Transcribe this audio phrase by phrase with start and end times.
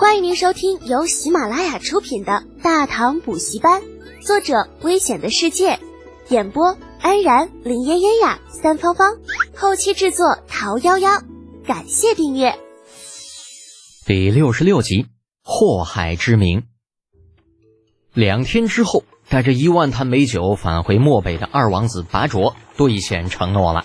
[0.00, 3.82] 欢迎您收听由喜马拉雅出品的《大唐补习班》，
[4.26, 5.78] 作者：危险的世界，
[6.30, 9.18] 演播：安然、林嫣嫣呀、三芳芳，
[9.54, 11.22] 后期制作：桃夭夭。
[11.66, 12.58] 感谢订阅。
[14.06, 15.04] 第六十六集：
[15.44, 16.62] 祸害之名。
[18.14, 23.84] 两天之后，带着一万坛美酒返回漠北的二王子拔卓兑现承诺了。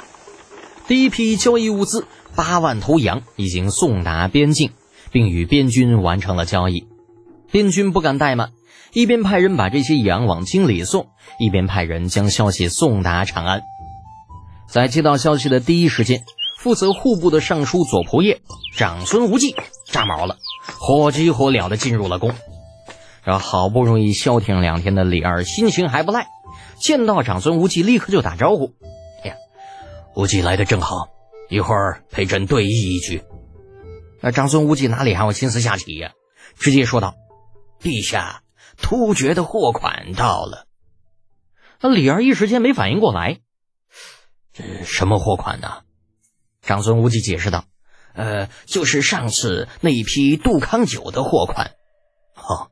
[0.88, 2.06] 第一批交易物资
[2.38, 4.72] 八万头羊已经送达边境，
[5.16, 6.90] 并与边军完成了交易。
[7.50, 8.52] 边军不敢怠慢，
[8.92, 11.08] 一边派人把这些羊往京里送，
[11.40, 13.62] 一边派人将消息送达长安。
[14.68, 16.26] 在接到消息的第一时间，
[16.60, 18.42] 负责户部的尚书左仆射
[18.76, 19.56] 长孙无忌
[19.86, 20.36] 炸毛了，
[20.82, 22.34] 火急火燎地进入了宫。
[23.24, 26.28] 然后好不容易消停两天的李二心情还不赖，
[26.78, 28.74] 见到长孙无忌立刻就打招呼
[29.24, 29.36] ：“哎呀，
[30.14, 31.08] 无忌来的正好，
[31.50, 33.24] 一会儿陪朕对弈一局。”
[34.22, 36.14] 那长孙无忌哪里还有心思下棋呀？
[36.58, 37.16] 直接说道
[37.82, 38.44] ：“陛下，
[38.78, 40.68] 突厥的货款到了。”
[41.82, 43.40] 那李二一时间没反应过来，
[44.54, 45.82] 这什么货款呢？
[46.62, 47.66] 长孙无忌解释道
[48.16, 51.72] ：“呃，就是上次那一批杜康酒的货款。”
[52.36, 52.72] 哦。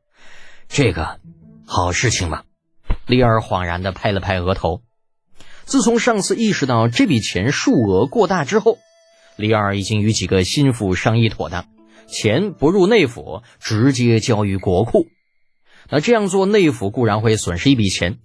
[0.66, 1.20] 这个
[1.66, 2.42] 好事情嘛？
[3.06, 4.82] 李二恍然的拍了拍额头。
[5.64, 8.78] 自从上次意识到这笔钱数额过大之后，
[9.36, 11.66] 李二已经与几个心腹商议妥当，
[12.06, 15.06] 钱不入内府，直接交于国库。
[15.90, 18.18] 那这样做，内府固然会损失一笔钱，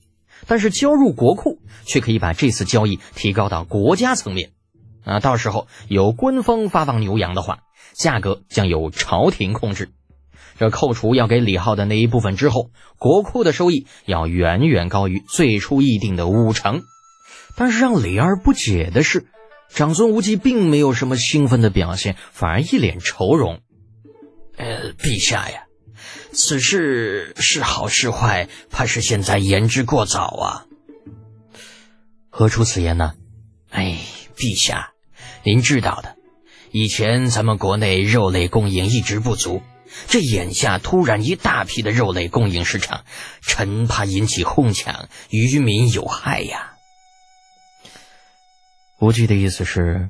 [0.48, 4.52] 但是交入国库却可以把这次交易提高到国家层面。
[5.04, 7.60] 啊，到时候有官方发放牛羊的话，
[7.94, 9.90] 价格将由朝廷控制。
[10.60, 16.82] 这扣除要给李浩的那一部分之后，国库的收益要远远高于最初议定的五成。
[17.56, 19.26] 但是让李二不解的是，
[19.73, 23.62] 长孙无忌并没有什么兴奋的表现，反而一脸愁容。
[24.58, 25.64] 呃，陛下呀，
[26.34, 30.66] 此事是好是坏，怕是现在言之过早啊。
[32.30, 33.14] 何出此言呢？
[33.70, 33.98] 哎，
[34.36, 34.92] 陛下，
[35.44, 36.15] 您知道的，
[36.71, 39.61] 以前咱们国内肉类供应一直不足。
[40.08, 43.05] 这眼下突然一大批的肉类供应市场，
[43.42, 46.73] 臣怕引起哄抢，于民有害呀。
[48.99, 50.10] 无忌的意思是，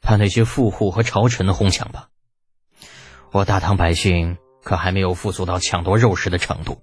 [0.00, 2.08] 怕那些富户和朝臣的哄抢吧？
[3.30, 6.82] 我大唐百姓可还没有富足到抢夺肉食的程度。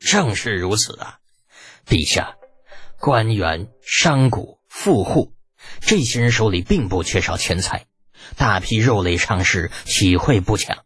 [0.00, 1.18] 正是如此啊，
[1.86, 2.34] 陛下，
[2.98, 5.32] 官员、商贾、富户
[5.80, 7.86] 这些人手里并不缺少钱财，
[8.36, 10.84] 大批肉类上市，岂会不抢？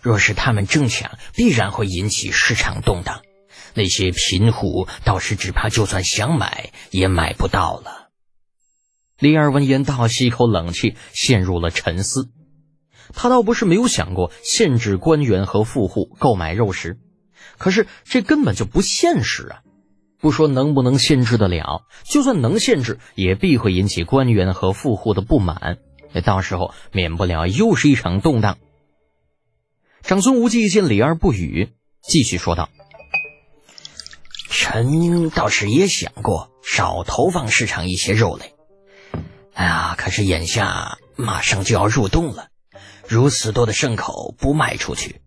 [0.00, 3.22] 若是他们争抢，必然会引起市场动荡。
[3.74, 7.99] 那些贫户倒是只怕就算想买，也买不到了。
[9.20, 12.30] 李二闻言倒吸一口冷气，陷入了沉思。
[13.12, 16.98] 他倒不是没有想过限制官员和富户购买肉食，
[17.58, 19.60] 可是这根本就不现实啊！
[20.18, 25.76] 不说能不能限制得了，就算能限制，也必会引起官员和富户的不满。
[26.12, 28.56] 那到时候免不了又是一场动荡。
[30.02, 31.68] 长孙无忌见李二不语，
[32.02, 32.70] 继续说道
[34.48, 38.54] ：“臣倒是也想过少投放市场一些肉类，
[39.52, 42.48] 哎呀，可是眼下马上就要入冬了，
[43.06, 45.20] 如此多的牲口不卖出去，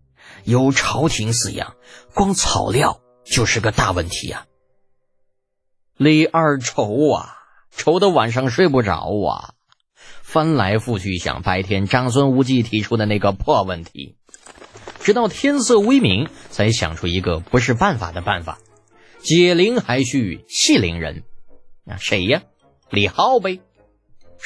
[0.44, 1.74] 由朝廷饲养，
[2.14, 4.46] 光草料就是个大问题呀。”
[5.96, 7.36] 李二愁啊，
[7.70, 9.54] 愁得晚上睡不着啊，
[10.22, 14.16] 翻来覆去想白天长孙无忌提出的那个破问题。
[15.00, 18.58] 直到天色微明，才想出一个不是办法的办法：
[19.20, 21.22] 解铃还需系铃人。
[21.84, 22.42] 那谁呀？
[22.90, 23.60] 李浩呗。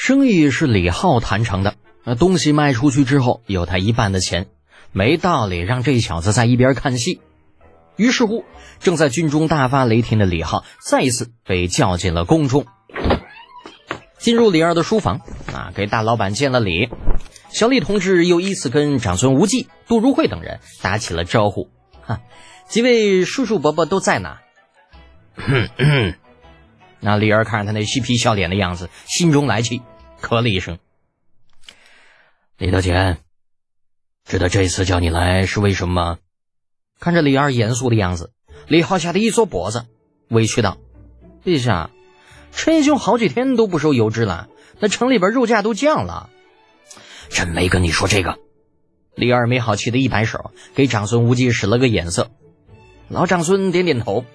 [0.01, 4.47] 生意是李浩谈成的，那东西卖出去之后有他一半的钱，
[4.93, 7.19] 没道理让这小子在一边看戏。
[7.97, 8.45] 于是乎，
[8.79, 12.65] 正在军中大发雷霆的李浩再一次被叫进了宫中。
[14.17, 15.19] 进入李二的书房，
[15.53, 16.87] 啊，给大老板见了礼。
[17.49, 21.69] 小李同志又依次跟长孙无忌、杜如晦等人打起了招呼。
[22.03, 22.21] 哈，
[22.69, 24.37] 几位叔叔伯伯都在呢。
[26.99, 29.81] 那李二看着他那嬉皮笑脸的样子，心中来气，
[30.21, 30.79] 咳了一声。
[32.57, 33.19] 李德简，
[34.25, 36.17] 知道这次叫你来是为什么吗？
[36.99, 38.33] 看着李二严肃的样子，
[38.67, 39.85] 李浩吓得一缩脖子，
[40.27, 40.77] 委屈道
[41.45, 41.89] ：“陛下，
[42.51, 44.49] 陈兄好几天都不收油脂了，
[44.79, 46.29] 那城里边肉价都降了。”
[47.31, 48.39] 朕没跟你说这个。
[49.15, 52.29] 李二没好气的一摆手，给长孙无忌使了个眼色。
[53.07, 54.25] 老长孙点点头，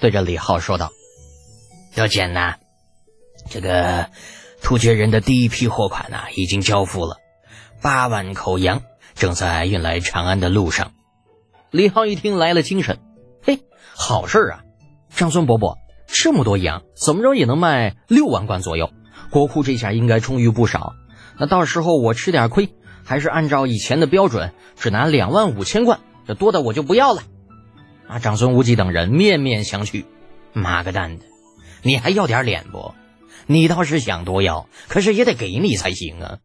[0.00, 0.92] 对着李浩说道
[1.94, 2.54] ：“德简呐，
[3.50, 4.08] 这个
[4.62, 7.18] 突厥人的第一批货款呐，已经交付了，
[7.82, 8.82] 八万口羊
[9.14, 10.92] 正在运来长安的路上。
[11.70, 12.98] 李浩一听来了精神，
[13.42, 13.60] 嘿，
[13.94, 14.64] 好事啊！
[15.10, 18.90] 长孙伯伯，这么多羊，怎么着也能卖六万贯左右，
[19.30, 20.94] 国库这下应该充裕不少。
[21.38, 22.74] 那到时候我吃点亏，
[23.04, 27.22] 还是按照以前的标准，只拿两万五千贯，这多的我就不要了。
[28.08, 28.18] 啊！
[28.18, 30.04] 长孙无忌等人面面相觑，
[30.52, 31.24] 妈个蛋的，
[31.82, 32.94] 你还要点脸不？
[33.46, 36.38] 你倒是想多要，可是也得给你才行啊。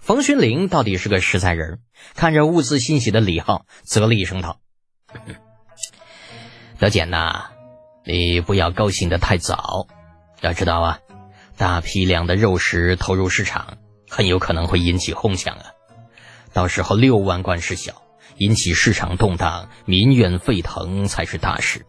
[0.00, 1.80] 冯勋龄到底是个实在人，
[2.14, 4.60] 看着兀自欣喜的李浩，啧了一声道
[6.78, 7.50] ：“德简呐，
[8.04, 9.86] 你不要高兴的太早。
[10.40, 10.98] 要知道啊，
[11.56, 13.78] 大批量的肉食投入市场，
[14.08, 15.66] 很有可能会引起哄抢啊。
[16.52, 18.02] 到时候六万贯是小，
[18.36, 21.86] 引起市场动荡、民怨沸腾才是大事。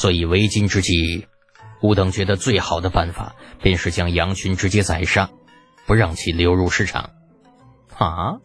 [0.00, 1.26] 所以为今之计。”
[1.82, 5.30] 吾等觉得最好的办法，便是将羊群直接宰杀，
[5.86, 7.10] 不让其流入市场。
[7.96, 8.40] 啊，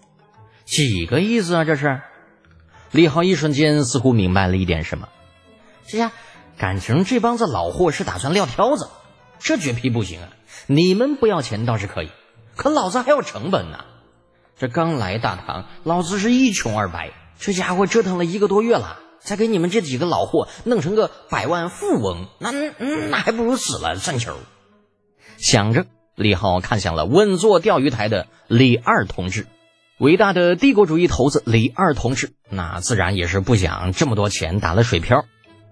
[0.65, 1.63] 几个意思啊？
[1.65, 2.01] 这是？
[2.91, 5.09] 李浩一瞬间似乎明白了一点什么。
[5.85, 6.11] 这下，
[6.57, 8.89] 感情这帮子老货是打算撂挑子？
[9.39, 10.29] 这绝皮不行啊！
[10.67, 12.09] 你们不要钱倒是可以，
[12.55, 13.83] 可老子还有成本呢。
[14.57, 18.99] 这刚来大唐，老子是一穷二白，这家伙折腾了一个多月了。
[19.25, 22.51] 再给你们这几个老货弄成个百万富翁，那
[23.09, 24.37] 那还不如死了算球。
[25.37, 29.47] 想着，李浩看向了稳坐钓鱼台的李二同志，
[29.97, 35.25] 伟大的帝国主义头子李二同志，那自然也是不想这么多钱打了水漂，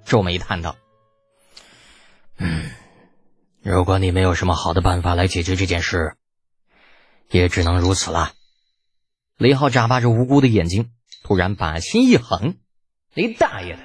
[0.03, 0.75] 皱眉叹道
[2.37, 2.71] ：“嗯，
[3.61, 6.15] 如果你没有什么好的办法来解决这件事，
[7.29, 8.31] 也只能如此了。”
[9.37, 10.89] 李浩眨巴着无辜的眼睛，
[11.23, 12.55] 突然把心一横。
[13.15, 13.79] 你大爷的！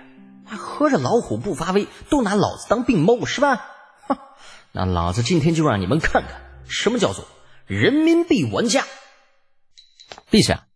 [0.47, 3.67] 还喝着老虎不发威，都拿老子当病猫是吧？
[4.07, 4.17] 哼！
[4.73, 7.27] 那老子今天就让你们看看什么叫做
[7.67, 8.87] 人民币玩家。
[10.31, 10.67] 陛下，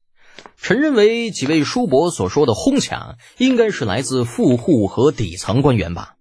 [0.58, 6.16] 臣认为几位叔伯所说的哄抢，应该是来自富户和底层官员吧？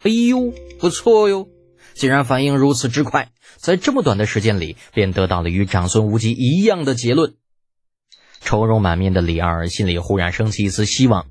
[0.00, 1.48] 哎呦，不错哟！
[1.94, 7.34] 竟然反应如此之快，在这么短的时间里便得到了与长孙无忌一样的结论。
[8.40, 11.26] 愁容满面的李二心里忽然升起一丝希望。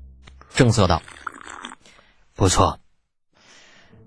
[0.54, 1.02] 正色道
[2.34, 2.80] ：“不错，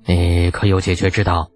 [0.06, 1.50] 你可有解决之道？”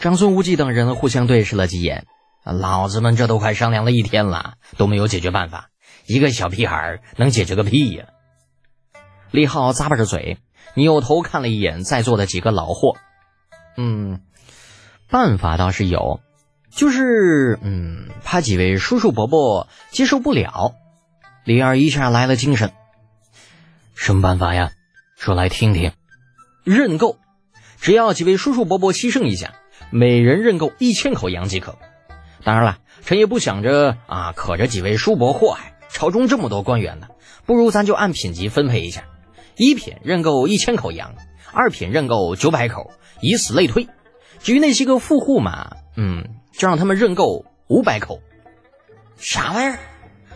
[0.00, 2.06] 长孙无忌等人互相对视了几眼，
[2.44, 5.70] 老子们这都快商量了一天了，都没有解决办法。
[6.06, 8.06] 一个小屁孩能解决个屁呀！
[9.30, 10.38] 李浩咂巴着嘴，
[10.74, 12.96] 扭头看了一眼在座的几个老货，
[13.76, 14.22] 嗯，
[15.10, 16.20] 办法倒是有，
[16.70, 20.74] 就是嗯，怕几位叔叔伯伯接受不了。
[21.44, 22.72] 李二一下来了精神。
[23.98, 24.70] 什么办法呀？
[25.16, 25.90] 说来听听。
[26.62, 27.18] 认购，
[27.80, 29.54] 只要几位叔叔伯伯牺牲一下，
[29.90, 31.76] 每人认购一千口羊即可。
[32.44, 37.08] 当然了，臣也不想着啊，可着几位叔伯祸害朝中这么多官员呢。
[37.44, 39.02] 不如咱就按品级分配一下，
[39.56, 41.16] 一品认购一千口羊，
[41.52, 43.88] 二品认购九百口，以此类推。
[44.40, 48.20] 至于那些个富户嘛，嗯，就让他们认购五百口。
[49.16, 49.80] 啥玩意儿？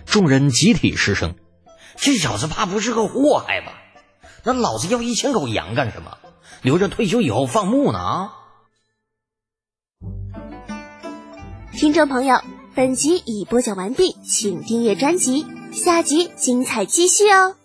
[0.04, 1.36] 众人集体失声。
[1.96, 3.72] 这小子怕不是个祸害吧？
[4.44, 6.18] 那老子要一千口羊干什么？
[6.62, 7.98] 留着退休以后放牧呢？
[7.98, 8.32] 啊！
[11.72, 12.40] 听众朋友，
[12.74, 17.56] 本集已播讲完毕，请订阅专辑，下集精彩继续哦。